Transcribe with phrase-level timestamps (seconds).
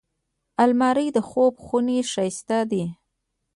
[0.63, 2.83] الماري د خوب خونې ښايست دی